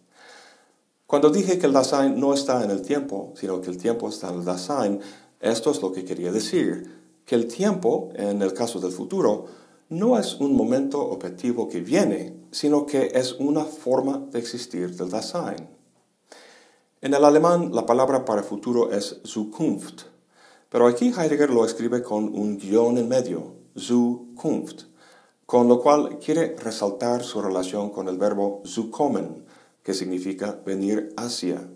Cuando 1.10 1.32
dije 1.32 1.58
que 1.58 1.66
el 1.66 1.74
Dasein 1.74 2.20
no 2.20 2.36
está 2.36 2.64
en 2.64 2.70
el 2.70 2.84
tiempo, 2.84 3.34
sino 3.36 3.60
que 3.62 3.72
el 3.72 3.80
tiempo 3.80 4.10
está 4.10 4.30
en 4.30 4.36
el 4.36 4.46
Dasein, 4.46 5.00
esto 5.40 5.72
es 5.72 5.82
lo 5.82 5.92
que 5.92 6.06
quería 6.06 6.32
decir, 6.32 7.02
que 7.26 7.34
el 7.34 7.48
tiempo, 7.48 8.12
en 8.14 8.44
el 8.44 8.54
caso 8.54 8.80
del 8.80 8.92
futuro, 8.92 9.48
no 9.90 10.20
es 10.20 10.36
un 10.36 10.56
momento 10.56 11.02
objetivo 11.02 11.68
que 11.68 11.80
viene, 11.80 12.36
sino 12.52 12.86
que 12.86 13.10
es 13.16 13.34
una 13.40 13.66
forma 13.66 14.20
de 14.32 14.38
existir 14.38 14.96
del 14.96 15.10
Dasein. 15.10 15.68
En 17.02 17.16
el 17.16 17.26
alemán 17.26 17.72
la 17.74 17.88
palabra 17.88 18.24
para 18.24 18.44
futuro 18.44 18.92
es 18.92 19.20
Zukunft, 19.26 20.04
pero 20.70 20.86
aquí 20.86 21.08
Heidegger 21.08 21.50
lo 21.50 21.66
escribe 21.66 22.04
con 22.04 22.26
un 22.26 22.60
guion 22.60 23.00
en 23.00 23.08
medio, 23.08 23.56
Zukunft, 23.76 24.84
con 25.48 25.68
lo 25.68 25.82
cual 25.82 26.20
quiere 26.20 26.56
resaltar 26.56 27.24
su 27.24 27.42
relación 27.42 27.90
con 27.90 28.08
el 28.10 28.20
verbo 28.20 28.62
zukommen, 28.64 29.49
que 29.84 29.94
significa 29.94 30.60
venir 30.66 31.14
hacia. 31.18 31.70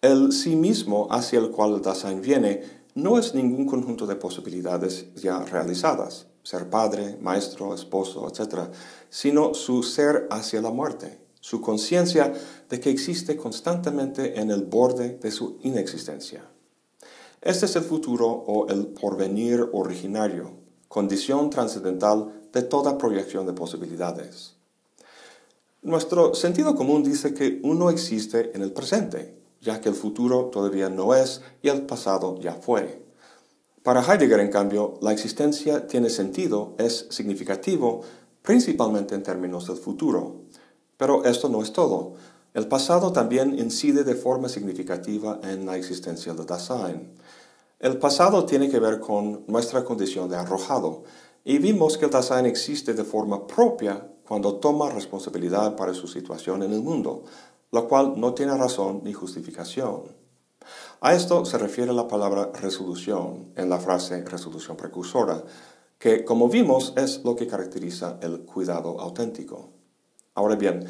El 0.00 0.32
sí 0.32 0.56
mismo 0.56 1.08
hacia 1.10 1.38
el 1.38 1.50
cual 1.50 1.74
el 1.74 1.82
Dasein 1.82 2.20
viene 2.20 2.62
no 2.94 3.18
es 3.18 3.34
ningún 3.34 3.66
conjunto 3.66 4.06
de 4.06 4.16
posibilidades 4.16 5.06
ya 5.14 5.40
realizadas, 5.44 6.26
ser 6.42 6.68
padre, 6.70 7.18
maestro, 7.20 7.74
esposo, 7.74 8.28
etc., 8.28 8.68
sino 9.08 9.54
su 9.54 9.82
ser 9.82 10.28
hacia 10.30 10.60
la 10.60 10.70
muerte, 10.70 11.18
su 11.40 11.60
conciencia 11.60 12.32
de 12.68 12.80
que 12.80 12.90
existe 12.90 13.36
constantemente 13.36 14.40
en 14.40 14.50
el 14.50 14.64
borde 14.64 15.18
de 15.18 15.30
su 15.30 15.58
inexistencia. 15.62 16.44
Este 17.40 17.66
es 17.66 17.76
el 17.76 17.82
futuro 17.82 18.26
o 18.28 18.68
el 18.68 18.86
porvenir 18.86 19.68
originario, 19.72 20.52
condición 20.88 21.50
trascendental 21.50 22.48
de 22.52 22.62
toda 22.62 22.96
proyección 22.96 23.46
de 23.46 23.52
posibilidades. 23.52 24.53
Nuestro 25.84 26.34
sentido 26.34 26.74
común 26.74 27.04
dice 27.04 27.34
que 27.34 27.60
uno 27.62 27.90
existe 27.90 28.52
en 28.54 28.62
el 28.62 28.72
presente, 28.72 29.36
ya 29.60 29.82
que 29.82 29.90
el 29.90 29.94
futuro 29.94 30.46
todavía 30.46 30.88
no 30.88 31.14
es 31.14 31.42
y 31.60 31.68
el 31.68 31.82
pasado 31.82 32.40
ya 32.40 32.54
fue. 32.54 33.02
Para 33.82 34.00
Heidegger, 34.00 34.40
en 34.40 34.50
cambio, 34.50 34.94
la 35.02 35.12
existencia 35.12 35.86
tiene 35.86 36.08
sentido, 36.08 36.72
es 36.78 37.06
significativo, 37.10 38.00
principalmente 38.40 39.14
en 39.14 39.22
términos 39.22 39.66
del 39.66 39.76
futuro. 39.76 40.36
Pero 40.96 41.22
esto 41.26 41.50
no 41.50 41.60
es 41.60 41.74
todo. 41.74 42.14
El 42.54 42.66
pasado 42.66 43.12
también 43.12 43.58
incide 43.58 44.04
de 44.04 44.14
forma 44.14 44.48
significativa 44.48 45.38
en 45.42 45.66
la 45.66 45.76
existencia 45.76 46.32
del 46.32 46.46
Dasein. 46.46 47.12
El 47.78 47.98
pasado 47.98 48.46
tiene 48.46 48.70
que 48.70 48.80
ver 48.80 49.00
con 49.00 49.44
nuestra 49.48 49.84
condición 49.84 50.30
de 50.30 50.36
arrojado, 50.36 51.02
y 51.44 51.58
vimos 51.58 51.98
que 51.98 52.06
el 52.06 52.10
Dasein 52.10 52.46
existe 52.46 52.94
de 52.94 53.04
forma 53.04 53.46
propia 53.46 54.13
cuando 54.26 54.56
toma 54.56 54.90
responsabilidad 54.90 55.76
para 55.76 55.94
su 55.94 56.06
situación 56.06 56.62
en 56.62 56.72
el 56.72 56.80
mundo, 56.80 57.24
lo 57.70 57.88
cual 57.88 58.14
no 58.16 58.34
tiene 58.34 58.56
razón 58.56 59.02
ni 59.04 59.12
justificación. 59.12 60.02
A 61.00 61.14
esto 61.14 61.44
se 61.44 61.58
refiere 61.58 61.92
la 61.92 62.08
palabra 62.08 62.50
resolución 62.54 63.52
en 63.56 63.68
la 63.68 63.78
frase 63.78 64.24
resolución 64.24 64.76
precursora, 64.76 65.42
que 65.98 66.24
como 66.24 66.48
vimos 66.48 66.94
es 66.96 67.22
lo 67.24 67.36
que 67.36 67.46
caracteriza 67.46 68.18
el 68.22 68.40
cuidado 68.40 69.00
auténtico. 69.00 69.70
Ahora 70.34 70.56
bien, 70.56 70.86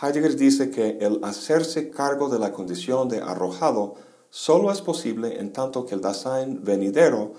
Heidegger 0.00 0.36
dice 0.36 0.70
que 0.70 0.98
el 1.00 1.20
hacerse 1.22 1.90
cargo 1.90 2.28
de 2.28 2.38
la 2.38 2.52
condición 2.52 3.08
de 3.08 3.20
arrojado 3.20 3.94
solo 4.30 4.72
es 4.72 4.80
posible 4.80 5.38
en 5.38 5.52
tanto 5.52 5.84
que 5.84 5.94
el 5.94 6.00
Dasein 6.00 6.64
venidero 6.64 7.34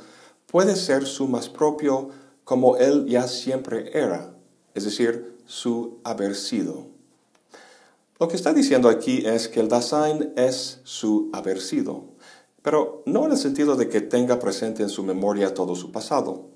puede 0.46 0.76
ser 0.76 1.06
su 1.06 1.28
más 1.28 1.50
propio 1.50 2.10
como 2.44 2.78
él 2.78 3.06
ya 3.08 3.28
siempre 3.28 3.98
era, 3.98 4.36
es 4.74 4.84
decir, 4.84 5.33
su 5.46 6.00
haber 6.04 6.36
sido. 6.36 6.88
Lo 8.20 8.28
que 8.28 8.36
está 8.36 8.54
diciendo 8.54 8.90
aquí 8.90 9.26
es 9.26 9.48
que 9.48 9.60
el 9.60 9.68
Dasein 9.68 10.34
es 10.36 10.80
su 10.84 11.30
haber 11.34 11.60
sido, 11.60 12.06
pero 12.62 13.04
no 13.06 13.26
en 13.26 13.32
el 13.32 13.38
sentido 13.38 13.76
de 13.76 13.90
que 13.90 14.02
tenga 14.02 14.40
presente 14.40 14.84
en 14.84 14.90
su 14.90 15.04
memoria 15.04 15.54
todo 15.54 15.76
su 15.76 15.92
pasado. 15.92 16.50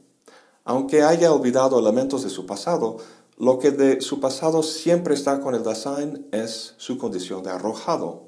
Aunque 0.63 1.03
haya 1.03 1.34
olvidado 1.34 1.79
elementos 1.79 2.24
de 2.24 2.29
su 2.29 2.46
pasado, 2.46 2.98
lo 3.38 3.60
que 3.60 3.72
de 3.72 4.01
su 4.01 4.20
pasado 4.20 4.63
siempre 4.63 5.13
está 5.13 5.39
con 5.41 5.56
el 5.56 5.63
Dasein 5.63 6.27
es 6.32 6.74
su 6.77 6.98
condición 6.98 7.44
de 7.44 7.51
arrojado. 7.51 8.27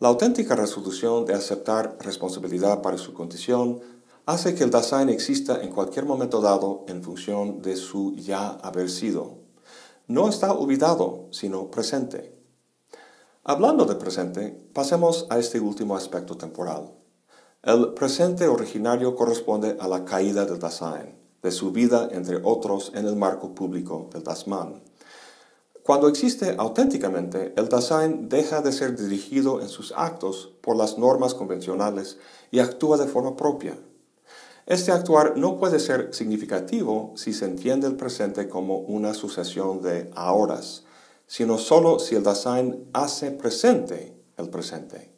La 0.00 0.08
auténtica 0.08 0.54
resolución 0.54 1.24
de 1.24 1.34
aceptar 1.34 1.96
responsabilidad 2.00 2.82
para 2.82 2.98
su 2.98 3.14
condición 3.14 3.80
hace 4.26 4.54
que 4.54 4.64
el 4.64 4.70
Dasein 4.70 5.08
exista 5.08 5.62
en 5.62 5.70
cualquier 5.70 6.04
momento 6.04 6.40
dado 6.40 6.84
en 6.88 7.02
función 7.02 7.62
de 7.62 7.76
su 7.76 8.14
ya 8.16 8.50
haber 8.62 8.90
sido. 8.90 9.37
No 10.08 10.28
está 10.30 10.52
olvidado, 10.54 11.28
sino 11.32 11.70
presente. 11.70 12.34
Hablando 13.44 13.84
de 13.84 13.94
presente, 13.94 14.58
pasemos 14.72 15.26
a 15.28 15.38
este 15.38 15.60
último 15.60 15.96
aspecto 15.96 16.34
temporal. 16.34 16.94
El 17.62 17.92
presente 17.92 18.48
originario 18.48 19.14
corresponde 19.14 19.76
a 19.78 19.86
la 19.86 20.06
caída 20.06 20.46
del 20.46 20.58
Dasein 20.58 21.14
de 21.42 21.50
su 21.50 21.72
vida 21.72 22.08
entre 22.10 22.40
otros 22.42 22.90
en 22.94 23.06
el 23.06 23.16
marco 23.16 23.54
público 23.54 24.08
del 24.10 24.24
Dasman. 24.24 24.82
Cuando 25.82 26.08
existe 26.08 26.54
auténticamente, 26.58 27.52
el 27.58 27.68
Dasein 27.68 28.30
deja 28.30 28.62
de 28.62 28.72
ser 28.72 28.96
dirigido 28.96 29.60
en 29.60 29.68
sus 29.68 29.92
actos 29.94 30.54
por 30.62 30.74
las 30.76 30.96
normas 30.96 31.34
convencionales 31.34 32.16
y 32.50 32.60
actúa 32.60 32.96
de 32.96 33.06
forma 33.06 33.36
propia. 33.36 33.78
Este 34.68 34.92
actuar 34.92 35.38
no 35.38 35.56
puede 35.56 35.80
ser 35.80 36.12
significativo 36.12 37.14
si 37.16 37.32
se 37.32 37.46
entiende 37.46 37.86
el 37.86 37.96
presente 37.96 38.50
como 38.50 38.80
una 38.80 39.14
sucesión 39.14 39.80
de 39.80 40.10
ahoras, 40.14 40.84
sino 41.26 41.56
solo 41.56 41.98
si 41.98 42.16
el 42.16 42.22
Dasein 42.22 42.84
hace 42.92 43.30
presente 43.30 44.14
el 44.36 44.50
presente. 44.50 45.10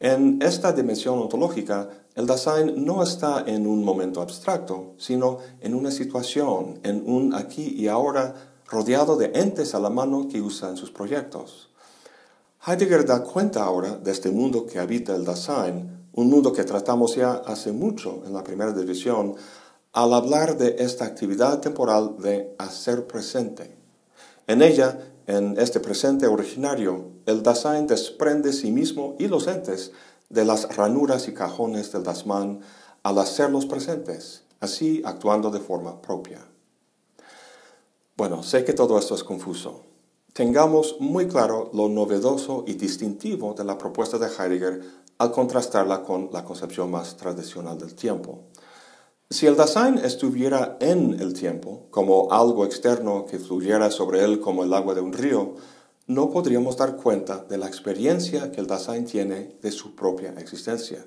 En 0.00 0.42
esta 0.42 0.72
dimensión 0.72 1.16
ontológica, 1.20 1.90
el 2.16 2.26
Dasein 2.26 2.84
no 2.84 3.04
está 3.04 3.44
en 3.46 3.68
un 3.68 3.84
momento 3.84 4.20
abstracto, 4.20 4.94
sino 4.98 5.38
en 5.60 5.72
una 5.72 5.92
situación, 5.92 6.80
en 6.82 7.08
un 7.08 7.36
aquí 7.36 7.68
y 7.68 7.86
ahora 7.86 8.34
rodeado 8.66 9.14
de 9.16 9.30
entes 9.36 9.76
a 9.76 9.78
la 9.78 9.90
mano 9.90 10.26
que 10.28 10.42
usa 10.42 10.70
en 10.70 10.76
sus 10.76 10.90
proyectos. 10.90 11.70
Heidegger 12.66 13.06
da 13.06 13.22
cuenta 13.22 13.62
ahora 13.62 13.96
de 13.96 14.10
este 14.10 14.32
mundo 14.32 14.66
que 14.66 14.80
habita 14.80 15.14
el 15.14 15.24
Dasein, 15.24 16.05
un 16.16 16.30
mundo 16.30 16.52
que 16.52 16.64
tratamos 16.64 17.14
ya 17.14 17.34
hace 17.34 17.72
mucho 17.72 18.22
en 18.26 18.32
la 18.32 18.42
primera 18.42 18.72
división, 18.72 19.36
al 19.92 20.12
hablar 20.14 20.56
de 20.56 20.76
esta 20.78 21.04
actividad 21.04 21.60
temporal 21.60 22.16
de 22.18 22.54
hacer 22.58 23.06
presente. 23.06 23.76
En 24.46 24.62
ella, 24.62 24.98
en 25.26 25.58
este 25.58 25.78
presente 25.78 26.26
originario, 26.26 27.10
el 27.26 27.42
Dasein 27.42 27.86
desprende 27.86 28.52
sí 28.52 28.70
mismo 28.70 29.14
y 29.18 29.28
los 29.28 29.46
entes 29.46 29.92
de 30.30 30.44
las 30.44 30.74
ranuras 30.74 31.28
y 31.28 31.34
cajones 31.34 31.92
del 31.92 32.02
Dasman 32.02 32.60
al 33.02 33.18
hacerlos 33.18 33.66
presentes, 33.66 34.42
así 34.60 35.02
actuando 35.04 35.50
de 35.50 35.60
forma 35.60 36.00
propia. 36.00 36.40
Bueno, 38.16 38.42
sé 38.42 38.64
que 38.64 38.72
todo 38.72 38.98
esto 38.98 39.14
es 39.14 39.22
confuso. 39.22 39.82
Tengamos 40.32 40.96
muy 40.98 41.28
claro 41.28 41.70
lo 41.74 41.88
novedoso 41.88 42.64
y 42.66 42.74
distintivo 42.74 43.54
de 43.54 43.64
la 43.64 43.76
propuesta 43.76 44.18
de 44.18 44.26
Heidegger 44.26 45.05
al 45.18 45.32
contrastarla 45.32 46.02
con 46.02 46.30
la 46.32 46.44
concepción 46.44 46.90
más 46.90 47.16
tradicional 47.16 47.78
del 47.78 47.94
tiempo. 47.94 48.44
Si 49.28 49.46
el 49.46 49.56
Dasein 49.56 49.98
estuviera 49.98 50.76
en 50.80 51.18
el 51.20 51.32
tiempo, 51.32 51.88
como 51.90 52.30
algo 52.30 52.64
externo 52.64 53.26
que 53.26 53.40
fluyera 53.40 53.90
sobre 53.90 54.24
él 54.24 54.38
como 54.38 54.62
el 54.62 54.72
agua 54.72 54.94
de 54.94 55.00
un 55.00 55.12
río, 55.12 55.54
no 56.06 56.30
podríamos 56.30 56.76
dar 56.76 56.96
cuenta 56.96 57.44
de 57.48 57.58
la 57.58 57.66
experiencia 57.66 58.52
que 58.52 58.60
el 58.60 58.68
Dasein 58.68 59.04
tiene 59.04 59.56
de 59.60 59.72
su 59.72 59.96
propia 59.96 60.32
existencia. 60.38 61.04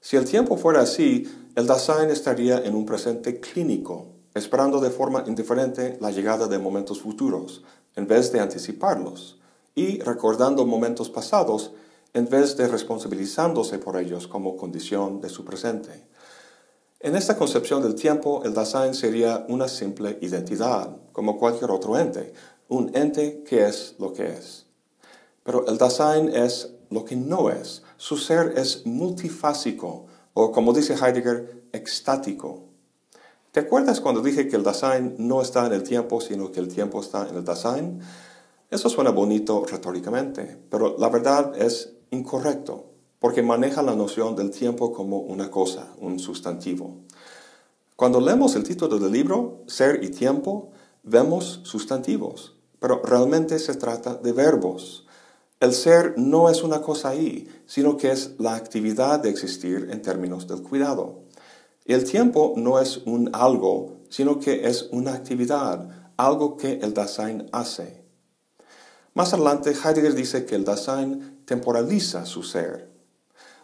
Si 0.00 0.16
el 0.16 0.24
tiempo 0.24 0.56
fuera 0.56 0.82
así, 0.82 1.28
el 1.56 1.66
Dasein 1.66 2.10
estaría 2.10 2.58
en 2.58 2.76
un 2.76 2.86
presente 2.86 3.40
clínico, 3.40 4.06
esperando 4.34 4.80
de 4.80 4.90
forma 4.90 5.24
indiferente 5.26 5.98
la 6.00 6.12
llegada 6.12 6.46
de 6.46 6.58
momentos 6.58 7.00
futuros, 7.00 7.64
en 7.96 8.06
vez 8.06 8.30
de 8.30 8.38
anticiparlos, 8.38 9.40
y 9.74 9.98
recordando 10.00 10.64
momentos 10.64 11.10
pasados, 11.10 11.72
en 12.14 12.28
vez 12.28 12.56
de 12.56 12.68
responsabilizándose 12.68 13.78
por 13.78 13.96
ellos 13.96 14.28
como 14.28 14.56
condición 14.56 15.20
de 15.20 15.28
su 15.28 15.44
presente. 15.44 16.06
En 17.00 17.16
esta 17.16 17.36
concepción 17.36 17.82
del 17.82 17.94
tiempo, 17.94 18.42
el 18.44 18.54
Dasein 18.54 18.94
sería 18.94 19.44
una 19.48 19.66
simple 19.66 20.18
identidad, 20.20 20.96
como 21.12 21.38
cualquier 21.38 21.70
otro 21.70 21.98
ente, 21.98 22.32
un 22.68 22.94
ente 22.94 23.42
que 23.42 23.66
es 23.66 23.96
lo 23.98 24.12
que 24.12 24.26
es. 24.26 24.66
Pero 25.42 25.66
el 25.66 25.78
Dasein 25.78 26.28
es 26.28 26.70
lo 26.90 27.04
que 27.04 27.16
no 27.16 27.50
es. 27.50 27.82
Su 27.96 28.16
ser 28.16 28.54
es 28.56 28.86
multifásico, 28.86 30.06
o 30.34 30.52
como 30.52 30.72
dice 30.72 30.94
Heidegger, 30.94 31.62
extático. 31.72 32.64
¿Te 33.50 33.60
acuerdas 33.60 34.00
cuando 34.00 34.22
dije 34.22 34.46
que 34.46 34.56
el 34.56 34.62
Dasein 34.62 35.16
no 35.18 35.42
está 35.42 35.66
en 35.66 35.72
el 35.72 35.82
tiempo, 35.82 36.20
sino 36.20 36.52
que 36.52 36.60
el 36.60 36.68
tiempo 36.68 37.00
está 37.00 37.28
en 37.28 37.36
el 37.36 37.44
Dasein? 37.44 38.00
Eso 38.70 38.88
suena 38.88 39.10
bonito 39.10 39.64
retóricamente, 39.66 40.56
pero 40.70 40.96
la 40.98 41.08
verdad 41.08 41.52
es 41.60 41.92
incorrecto 42.12 42.92
porque 43.22 43.40
maneja 43.40 43.82
la 43.82 43.94
noción 43.94 44.34
del 44.34 44.50
tiempo 44.50 44.92
como 44.92 45.18
una 45.18 45.48
cosa, 45.48 45.94
un 46.00 46.18
sustantivo. 46.18 46.96
Cuando 47.94 48.20
leemos 48.20 48.56
el 48.56 48.64
título 48.64 48.98
del 48.98 49.12
libro, 49.12 49.62
Ser 49.68 50.02
y 50.02 50.08
Tiempo, 50.08 50.72
vemos 51.04 51.60
sustantivos, 51.62 52.56
pero 52.80 53.00
realmente 53.04 53.60
se 53.60 53.74
trata 53.74 54.16
de 54.16 54.32
verbos. 54.32 55.06
El 55.60 55.72
ser 55.72 56.14
no 56.16 56.50
es 56.50 56.64
una 56.64 56.82
cosa 56.82 57.10
ahí, 57.10 57.48
sino 57.64 57.96
que 57.96 58.10
es 58.10 58.34
la 58.40 58.56
actividad 58.56 59.20
de 59.20 59.30
existir 59.30 59.88
en 59.92 60.02
términos 60.02 60.48
del 60.48 60.60
cuidado. 60.62 61.20
El 61.84 62.02
tiempo 62.02 62.54
no 62.56 62.80
es 62.80 63.02
un 63.06 63.30
algo, 63.32 63.98
sino 64.08 64.40
que 64.40 64.66
es 64.66 64.88
una 64.90 65.14
actividad, 65.14 66.10
algo 66.16 66.56
que 66.56 66.80
el 66.82 66.92
Dasein 66.92 67.48
hace. 67.52 68.01
Más 69.14 69.34
adelante, 69.34 69.72
Heidegger 69.72 70.14
dice 70.14 70.46
que 70.46 70.54
el 70.54 70.64
Dasein 70.64 71.42
temporaliza 71.44 72.24
su 72.24 72.42
ser. 72.42 72.90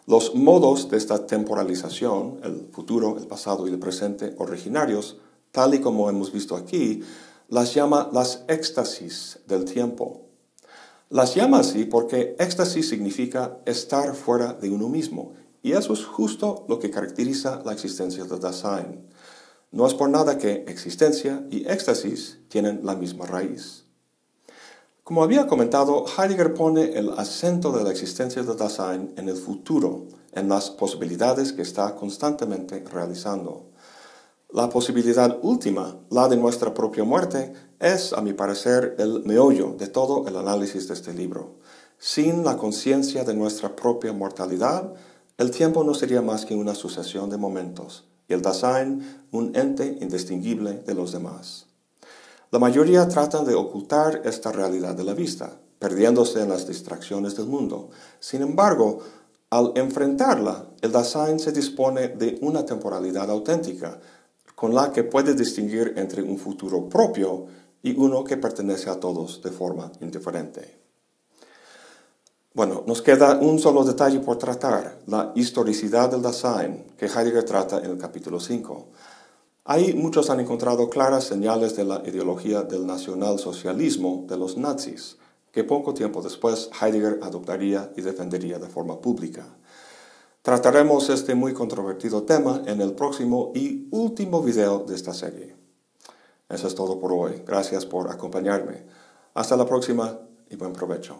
Los 0.05 0.35
modos 0.35 0.89
de 0.89 0.97
esta 0.97 1.25
temporalización, 1.25 2.39
el 2.43 2.69
futuro, 2.71 3.17
el 3.17 3.25
pasado 3.25 3.67
y 3.67 3.71
el 3.71 3.79
presente 3.79 4.35
originarios, 4.37 5.17
tal 5.51 5.73
y 5.73 5.81
como 5.81 6.07
hemos 6.07 6.31
visto 6.31 6.55
aquí, 6.55 7.01
las 7.47 7.73
llama 7.73 8.09
las 8.13 8.43
éxtasis 8.47 9.39
del 9.47 9.65
tiempo. 9.65 10.27
Las 11.09 11.33
llama 11.33 11.61
así 11.61 11.85
porque 11.85 12.35
éxtasis 12.37 12.87
significa 12.87 13.57
estar 13.65 14.13
fuera 14.13 14.53
de 14.53 14.69
uno 14.69 14.87
mismo, 14.87 15.33
y 15.63 15.71
eso 15.71 15.93
es 15.93 16.05
justo 16.05 16.65
lo 16.69 16.77
que 16.77 16.91
caracteriza 16.91 17.63
la 17.65 17.73
existencia 17.73 18.23
de 18.23 18.37
Dasein. 18.37 19.07
No 19.71 19.87
es 19.87 19.95
por 19.95 20.09
nada 20.09 20.37
que 20.37 20.65
existencia 20.67 21.43
y 21.49 21.67
éxtasis 21.67 22.37
tienen 22.49 22.81
la 22.83 22.95
misma 22.95 23.25
raíz. 23.25 23.88
Como 25.09 25.23
había 25.23 25.47
comentado, 25.47 26.05
Heidegger 26.05 26.53
pone 26.53 26.91
el 26.95 27.09
acento 27.17 27.71
de 27.71 27.83
la 27.83 27.89
existencia 27.89 28.43
de 28.43 28.55
Dasein 28.55 29.11
en 29.17 29.27
el 29.27 29.37
futuro, 29.37 30.05
en 30.33 30.47
las 30.47 30.69
posibilidades 30.69 31.51
que 31.51 31.63
está 31.63 31.95
constantemente 31.95 32.83
realizando. 32.93 33.71
La 34.53 34.69
posibilidad 34.69 35.39
última, 35.41 35.97
la 36.11 36.27
de 36.27 36.37
nuestra 36.37 36.75
propia 36.75 37.05
muerte, 37.05 37.53
es, 37.79 38.13
a 38.13 38.21
mi 38.21 38.33
parecer, 38.33 38.97
el 38.99 39.23
meollo 39.25 39.73
de 39.79 39.87
todo 39.87 40.27
el 40.27 40.37
análisis 40.37 40.87
de 40.87 40.93
este 40.93 41.11
libro. 41.11 41.55
Sin 41.97 42.43
la 42.43 42.57
conciencia 42.57 43.23
de 43.23 43.33
nuestra 43.33 43.75
propia 43.75 44.13
mortalidad, 44.13 44.93
el 45.39 45.49
tiempo 45.49 45.83
no 45.83 45.95
sería 45.95 46.21
más 46.21 46.45
que 46.45 46.53
una 46.53 46.75
sucesión 46.75 47.31
de 47.31 47.37
momentos, 47.37 48.07
y 48.27 48.33
el 48.33 48.43
Dasein 48.43 49.25
un 49.31 49.55
ente 49.55 49.97
indistinguible 50.01 50.83
de 50.85 50.93
los 50.93 51.11
demás. 51.11 51.68
La 52.51 52.57
mayoría 52.57 53.07
tratan 53.07 53.45
de 53.45 53.53
ocultar 53.53 54.23
esta 54.25 54.51
realidad 54.51 54.95
de 54.95 55.03
la 55.03 55.13
vista, 55.13 55.59
perdiéndose 55.77 56.41
en 56.41 56.49
las 56.49 56.67
distracciones 56.67 57.35
del 57.35 57.45
mundo. 57.45 57.91
Sin 58.19 58.41
embargo, 58.41 58.99
al 59.51 59.71
enfrentarla, 59.75 60.65
el 60.81 60.91
Dasein 60.91 61.39
se 61.39 61.51
dispone 61.51 62.07
de 62.07 62.39
una 62.41 62.65
temporalidad 62.65 63.29
auténtica, 63.29 63.99
con 64.55 64.73
la 64.73 64.91
que 64.91 65.03
puede 65.03 65.35
distinguir 65.35 65.93
entre 65.97 66.23
un 66.23 66.39
futuro 66.39 66.89
propio 66.89 67.45
y 67.83 67.95
uno 67.95 68.23
que 68.23 68.37
pertenece 68.37 68.89
a 68.89 68.99
todos 68.99 69.43
de 69.43 69.51
forma 69.51 69.91
indiferente. 70.01 70.79
Bueno, 72.55 72.83
nos 72.87 73.03
queda 73.03 73.37
un 73.39 73.59
solo 73.59 73.83
detalle 73.83 74.21
por 74.21 74.37
tratar, 74.37 74.99
la 75.05 75.31
historicidad 75.35 76.09
del 76.09 76.23
Dasein, 76.23 76.87
que 76.97 77.05
Heidegger 77.05 77.43
trata 77.43 77.77
en 77.77 77.91
el 77.91 77.97
capítulo 77.99 78.39
5. 78.39 78.87
Ahí 79.71 79.93
muchos 79.93 80.31
han 80.31 80.39
encontrado 80.39 80.89
claras 80.89 81.25
señales 81.25 81.75
de 81.75 81.85
la 81.85 82.01
ideología 82.03 82.63
del 82.63 82.87
nacionalsocialismo 82.87 84.25
de 84.27 84.35
los 84.35 84.57
nazis, 84.57 85.17
que 85.51 85.63
poco 85.63 85.93
tiempo 85.93 86.23
después 86.23 86.71
Heidegger 86.81 87.19
adoptaría 87.21 87.93
y 87.95 88.01
defendería 88.01 88.57
de 88.57 88.67
forma 88.67 88.99
pública. 88.99 89.45
Trataremos 90.41 91.11
este 91.11 91.35
muy 91.35 91.53
controvertido 91.53 92.23
tema 92.23 92.63
en 92.65 92.81
el 92.81 92.93
próximo 92.93 93.51
y 93.53 93.87
último 93.91 94.41
video 94.41 94.85
de 94.87 94.95
esta 94.95 95.13
serie. 95.13 95.55
Eso 96.49 96.67
es 96.67 96.73
todo 96.73 96.99
por 96.99 97.13
hoy. 97.13 97.43
Gracias 97.45 97.85
por 97.85 98.09
acompañarme. 98.09 98.87
Hasta 99.35 99.55
la 99.55 99.67
próxima 99.67 100.19
y 100.49 100.55
buen 100.55 100.73
provecho. 100.73 101.17